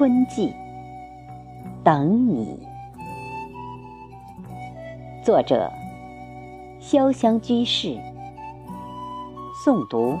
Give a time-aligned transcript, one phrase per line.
[0.00, 0.54] 春季，
[1.84, 2.58] 等你。
[5.22, 5.70] 作者：
[6.80, 7.98] 潇湘居士。
[9.62, 10.16] 诵读：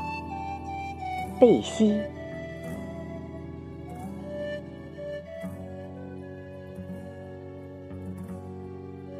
[1.40, 1.98] 贝西。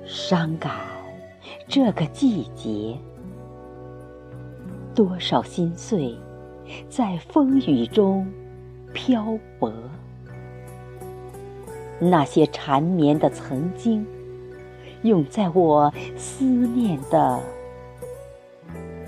[0.04, 0.72] 伤感
[1.66, 2.98] 这个季节，
[4.94, 6.14] 多少心碎
[6.90, 8.30] 在风雨中
[8.92, 9.24] 漂
[9.58, 9.72] 泊。
[12.00, 14.06] 那些缠绵的曾经，
[15.02, 17.40] 涌在我思念的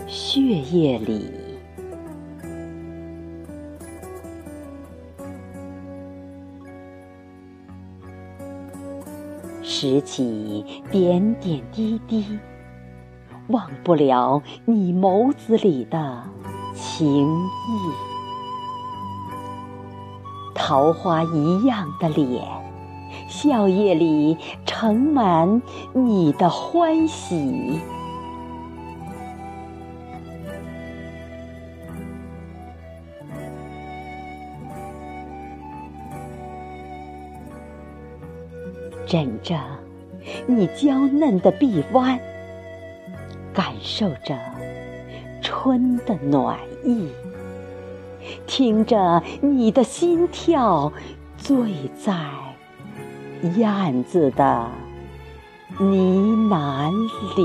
[0.06, 1.30] 血液里。
[9.64, 12.38] 拾起点点滴滴，
[13.48, 16.22] 忘不了你眸子里的
[16.72, 17.92] 情意。
[20.54, 22.44] 桃花一样的脸，
[23.28, 27.78] 笑靥里盛满你的欢喜。
[39.04, 39.58] 枕着
[40.46, 42.18] 你娇嫩的臂弯，
[43.52, 44.38] 感受着
[45.42, 47.10] 春的暖意，
[48.46, 50.90] 听着你的心跳，
[51.36, 52.14] 醉在
[53.42, 54.68] 燕子的
[55.78, 56.92] 呢喃
[57.36, 57.44] 里。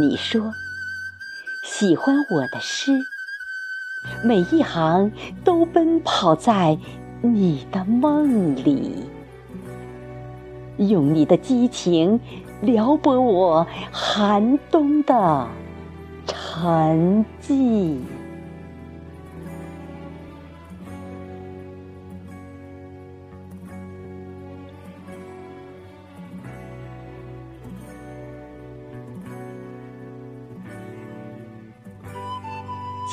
[0.00, 0.40] 你说
[1.64, 2.92] 喜欢我的诗。
[4.24, 5.10] 每一行
[5.44, 6.78] 都奔跑在
[7.20, 9.10] 你的梦里，
[10.78, 12.18] 用你的激情
[12.62, 15.46] 撩拨我寒冬的
[16.50, 18.00] 痕迹。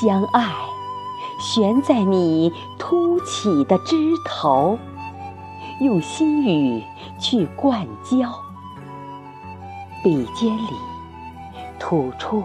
[0.02, 0.50] 将爱。
[1.38, 4.79] 悬在你凸起的枝头，
[5.79, 6.81] 用心语
[7.19, 8.34] 去灌浇，
[10.03, 10.72] 笔尖里
[11.78, 12.41] 吐出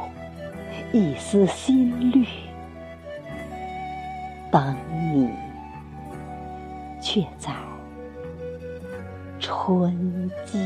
[0.93, 2.27] 一丝心绿，
[4.51, 4.77] 等
[5.15, 5.31] 你，
[7.01, 7.53] 却在
[9.39, 10.59] 春季。